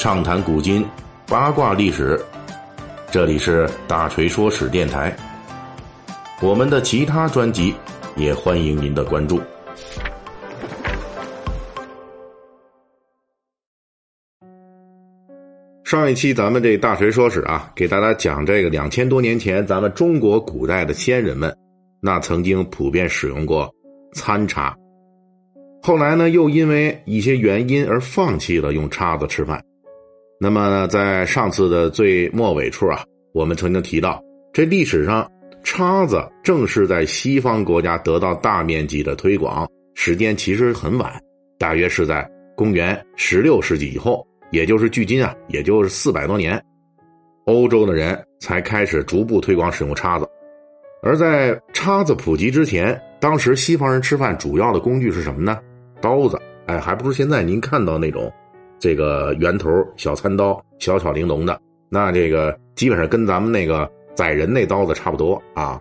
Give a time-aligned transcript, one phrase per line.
[0.00, 0.82] 畅谈古今，
[1.26, 2.18] 八卦历史。
[3.10, 5.14] 这里是大锤说史电台。
[6.40, 7.74] 我们的其他专辑
[8.16, 9.38] 也欢迎您的关注。
[15.84, 21.54] 上一期咱们这大锤说史啊，给大家讲这个两千多年前咱们中国古代的先人们，
[22.00, 23.70] 那曾经普遍使用过
[24.14, 24.74] 餐叉。
[25.82, 29.62] 后来呢，又因为一些原因而放弃了用叉子吃饭。
[30.42, 33.04] 那么，在上次的最末尾处啊，
[33.34, 35.30] 我们曾经提到，这历史上
[35.62, 41.12] 叉子正是在西方国家得到大面积的推广，时间其实很晚，
[41.58, 42.26] 大约是在
[42.56, 46.58] 公元十六世纪以后，也就是距今啊，也就是四百多年，
[47.44, 50.26] 欧洲的人才开始逐步推广使用叉子。
[51.02, 55.58] 而在叉子普及之前，当时西方人吃饭主要的工具是什么呢？
[56.00, 58.32] 刀子，哎，还不如现在您看到那种，
[58.80, 65.80] 这个圆头小餐刀，小巧玲珑的，那这个基本上跟咱们那个宰人那刀子差不多啊。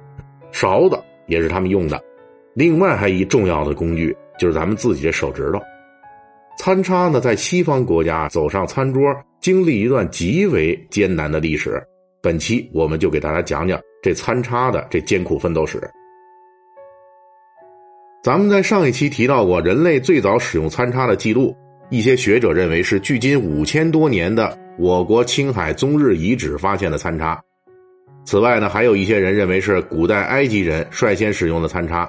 [0.51, 1.99] 勺子也是他们用的，
[2.53, 5.59] 另外还一重要的工具就是咱们自己的手指头。
[6.57, 9.01] 餐叉呢，在西方国家走上餐桌，
[9.39, 11.81] 经历一段极为艰难的历史。
[12.21, 15.79] 本期我们就给大家讲讲这餐叉的这艰苦奋斗史。
[18.21, 21.55] 咱们在上一期提到过，人类最早使用餐叉的记录，
[21.89, 27.41] 一些学者认为是距今五千多年的我国青海宗日遗址发现的餐叉。
[28.23, 32.07] 此外呢，还有一些人认为是古代埃及人率先使用的餐叉。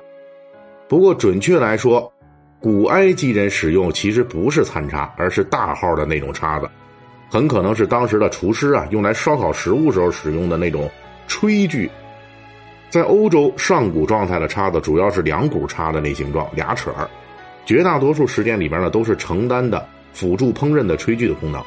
[0.86, 2.12] 不过，准确来说，
[2.60, 6.68] 古埃及人使用其实不是餐叉，而是大号的那种叉子，
[7.30, 10.90] 很可能是当时的厨师啊用来烧烤食物时候使用的那种
[11.26, 11.90] 炊具。
[12.90, 17.08] 在欧洲，上古状态的叉子主要是两股叉的那形状，俩齿儿，
[17.70, 21.62] 绝大多数时间里边呢都是承担的辅助烹饪的炊具的功能。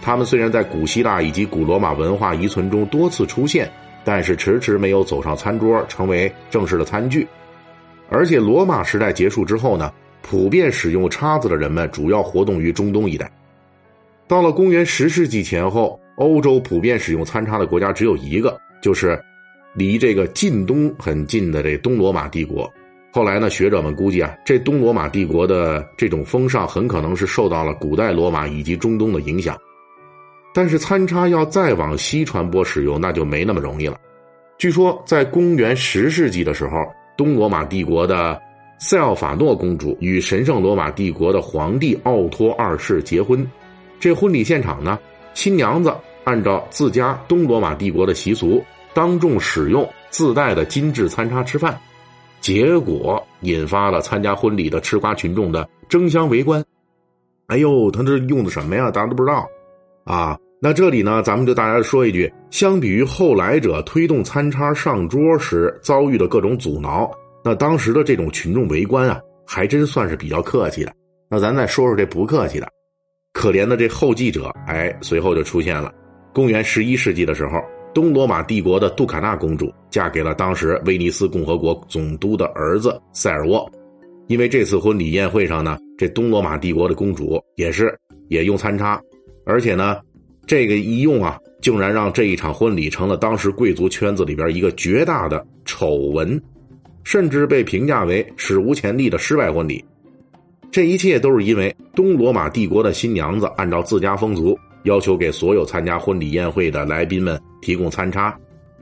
[0.00, 3.70] 它们虽然在古希腊以及古罗马文化遗存中多次出现，
[4.06, 7.28] 但是迟迟没有走上餐桌成为正式的餐具。
[8.08, 9.92] 而且罗马时代结束之后呢，
[10.22, 13.30] 普遍使用叉子的人们主要活动于中东一带。
[14.26, 19.22] 到了公元十世纪前后，欧洲普遍使用餐叉的国家只有一个，就是。
[19.74, 22.72] 离这个近东很近的这东罗马帝国，
[23.18, 29.58] 后来呢，学者们估计啊，这东罗马帝国的这种风尚很可能是受到了古代罗马以及中东的影响。
[30.54, 33.96] 但是餐叉要再往西传播使用，那就没那么容易了。
[34.56, 36.76] 据说在公元十世纪的时候，
[37.16, 38.40] 东罗马帝国的
[38.78, 43.44] 塞奥法诺公主与神圣罗马帝国的皇帝奥托二世结婚，
[43.98, 44.96] 这婚礼现场呢，
[45.34, 45.92] 新娘子
[46.22, 48.62] 按照自家东罗马帝国的习俗。
[48.94, 51.76] 当众使用自带的金质餐叉吃饭，
[52.40, 56.64] 结果引发了参加婚礼的吃瓜群众的争相围观。
[57.48, 58.90] 哎呦，他这用的什么呀？
[58.90, 59.48] 大家都不知道
[60.04, 60.38] 啊。
[60.60, 67.10] 那这里呢，咱们就大家说一句：相比于后来者推动餐叉上桌时遭遇的各种阻挠，
[67.44, 70.92] 那当时的这种群众围观啊，还真算是比较客气的。
[71.30, 72.68] 那咱再说说这不客气的，
[73.32, 75.92] 可怜的这后继者，哎，随后就出现了。
[76.34, 77.62] 公元十一世纪的时候。
[77.94, 83.68] 东罗马帝国的杜卡纳公主嫁给了当时威尼斯共和国总督的儿子塞尔沃，
[84.28, 89.00] 因为这次婚礼宴会上呢，这东罗马帝国的公主也是也用餐叉，
[89.44, 89.98] 而且呢，
[90.46, 96.40] 这个一用啊，竟然让这一场婚礼成了当时贵族圈子里边一个绝大的丑闻，
[97.02, 99.84] 甚至被评价为史无前例的失败婚礼。
[100.70, 104.56] 这一切都是因为东罗马帝国的新娘子按照自家风俗。
[104.84, 108.36] 要求给所有参加婚礼宴会的来宾们提供餐叉，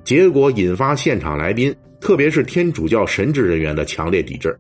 [0.05, 4.57] 结果引发现场来宾，特别是天主教神职人员的强烈抵制。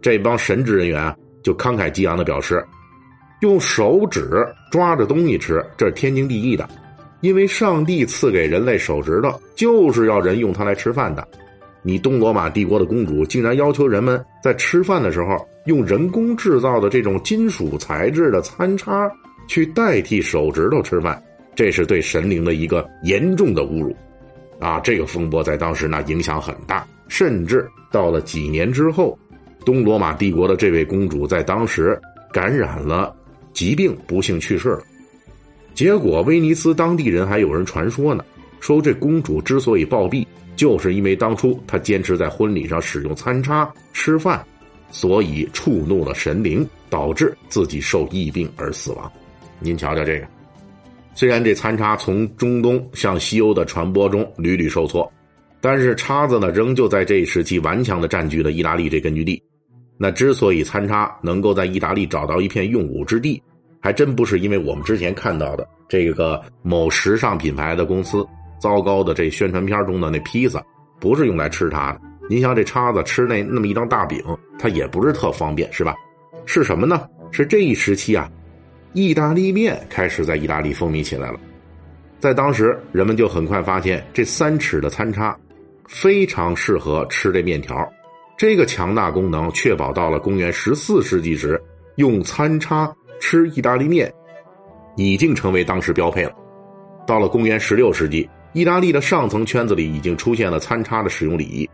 [0.00, 2.64] 这帮神职人员啊，就慷慨激昂的表示，
[3.40, 6.68] 用手指抓着东西吃，这是天经地义的，
[7.20, 11.26] 因为上帝赐给人类手指头，就是要人用它来吃饭的。
[11.82, 19.10] 你东罗马帝国的公主竟然要求人们在吃饭的时候用人工制造的这种金属材质的餐叉。
[19.46, 21.22] 去代替手指头吃饭，
[21.54, 23.96] 这是对神灵的一个严重的侮辱，
[24.58, 24.80] 啊！
[24.80, 29.18] 这个风波在当时呢影响很大，甚至到了几年之后，
[29.64, 31.98] 东罗马帝国的这位公主在当时
[32.32, 33.14] 感染了
[33.52, 34.82] 疾病，不幸去世了。
[35.74, 38.24] 结果威尼斯当地人还有人传说呢，
[38.60, 40.26] 说这公主之所以暴毙，
[40.56, 44.44] 就是因为当初她坚持在婚礼上使用餐叉吃饭，
[44.90, 49.10] 所以触怒了神灵，导致自己受疫病而死亡。
[49.60, 50.26] 您瞧瞧这个，
[51.14, 55.10] 虽然这餐叉从中东向西欧的传播中屡屡受挫，
[55.60, 59.42] 但是叉子呢，仍旧在这一时期顽强的占据了意大利这根据地。
[59.98, 63.42] 那之所以餐叉能够在意大利找到一片用武之地，
[63.80, 68.26] 还真不是因为我们之前看到的这个某时尚品牌的公司
[68.60, 70.62] 糟糕的这宣传片中的那披萨，
[71.00, 72.00] 不是用来吃它的。
[72.28, 74.22] 您像这叉子吃那那么一张大饼，
[74.58, 75.94] 它也不是特方便，是吧？
[76.44, 77.08] 是什么呢？
[77.30, 78.30] 是这一时期啊，
[78.96, 81.38] 意大利面开始在意大利风靡起来了。
[82.18, 85.38] 在当时，人们就很快发现这三尺的餐叉
[85.86, 87.76] 非常适合吃这面条。
[88.38, 91.62] 这个强大功能确保到了公元十四世纪时，
[91.96, 92.90] 用餐叉
[93.20, 94.10] 吃意大利面
[94.96, 96.32] 已经成为当时标配了。
[97.06, 101.68] 到了公元十六世纪，意大利的上层圈子里已经出现了餐叉的使用礼仪。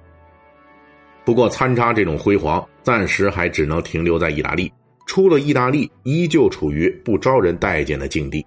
[1.24, 4.72] 不过，餐叉这种辉煌暂时还只能停留在意大利，
[5.06, 8.44] 出了意大利依旧处于不招人待见的境地。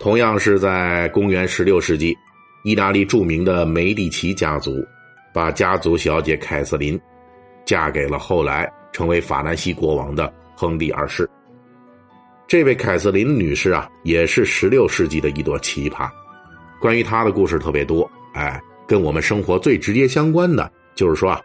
[0.00, 2.16] 同样是在公元十六世纪，
[2.64, 4.72] 意大利著名的梅第奇家族。
[5.32, 7.00] 把家族小姐凯瑟琳
[7.64, 11.30] 嫁给了后来成为法兰西国王的亨利二世。
[12.48, 16.10] 这位凯瑟琳女士啊，也是十六世纪的一朵奇葩。
[16.80, 21.40] 关于她的故事特别多，哎，跟我们生活最直接相关的，就是说啊，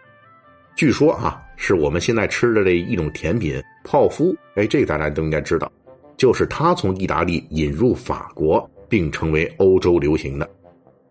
[0.76, 5.72] 据说啊，是我们现在吃的这一种甜品泡芙，哎，这个大家都应该知道，
[6.18, 10.50] 就是它从意大利引入法国，并成为欧洲流行的。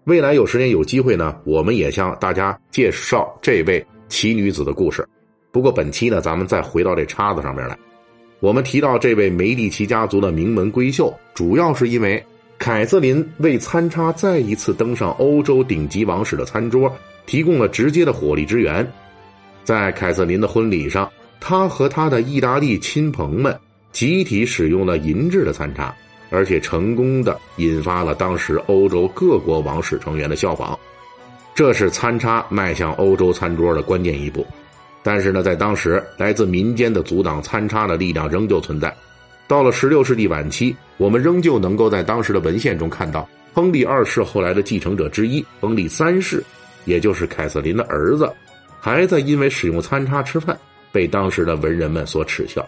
[0.05, 5.07] 未来有时间有机会呢，我们也向大家介绍这位奇女子的故事。
[5.51, 7.79] 不过本期呢，咱们再回到这叉子上面来。
[8.41, 12.23] 我们提到这位梅第奇家族的名门闺秀，主要是因为
[12.59, 16.95] 凯瑟琳为餐叉再一次登上欧洲顶级王室的餐桌
[17.25, 18.87] 提供了直接的火力支援。
[19.65, 23.59] 在凯瑟琳的婚礼上，她和她的意大利亲朋们
[23.91, 25.95] 集体使用了银质的餐叉。
[26.31, 30.77] 而且成功的引发了当时欧洲各国王室成员的效仿，
[31.55, 34.45] 这是餐叉迈向欧洲餐桌的关键一步。
[35.01, 38.93] 但是呢，在当时来自民间的阻挡餐叉的力量仍旧存在。
[39.47, 46.43] 到了16世纪晚期，我们仍旧能够在当时的文献中看到，亨利二世后来的继承者之一亨利三世，
[46.85, 48.29] 也就是凯瑟琳的儿子，
[48.85, 50.55] 还在因为使用餐叉吃饭，
[50.93, 52.63] 被当时的文人们所耻笑。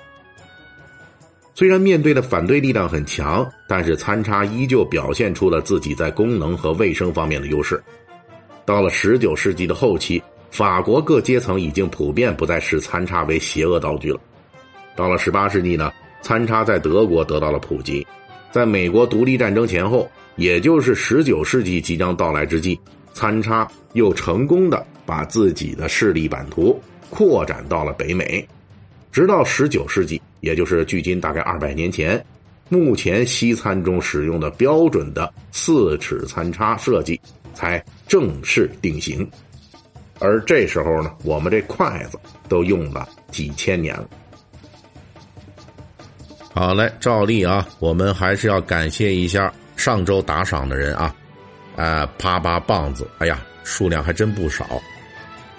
[1.54, 7.78] 虽然面对的反对力量很强，但是餐叉依旧表现出了自己在功能和卫生方面的优势。
[8.64, 14.18] 到了十九世纪的后期，法国各阶层已经普遍不再视餐叉为邪恶道具了。
[14.94, 15.92] 到了十八世纪呢，
[16.22, 18.06] 餐叉在德国得到了普及，
[18.50, 22.80] 在美国独立战争前后，也就是十九世纪即将到来之际，
[23.16, 26.78] 餐叉又成功的把自己的势力版图
[27.08, 28.46] 扩展到了北美。
[29.10, 32.22] 直到十九世纪，也就是距今大概二百年前，
[32.68, 37.18] 目前西餐中使用的标准的四尺餐叉设计
[37.54, 39.26] 才正式定型。
[40.18, 42.18] 而这时候呢，我们这筷子
[42.50, 44.06] 都用了几千年了。
[46.52, 51.14] 好嘞，照例啊，我们还是要感谢一下上周打赏的人啊，
[51.76, 54.80] 啊，啪啪棒子，哎呀，数量还真不少，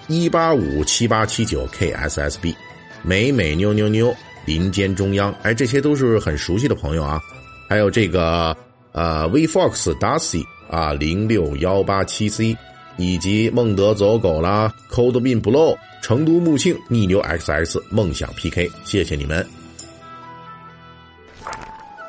[0.07, 2.55] 一八五七八七九 KSSB。
[3.03, 7.21] 美美妞妞妞，林间中央，哎，这些都是很熟悉的朋友啊。
[7.69, 8.55] 还有这个
[8.91, 12.57] 呃，V Fox Darcy 啊，零六幺八七 C，
[12.97, 19.45] 以及孟德走狗啦，Cold Bean Blow，成都木庆，逆流 XX，梦想 PK，谢谢你们。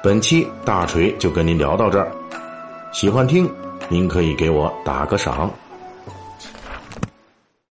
[0.02, 2.10] 本期大锤就跟您聊到这儿，
[2.92, 3.48] 喜欢听
[3.88, 5.50] 您可以给我打个赏。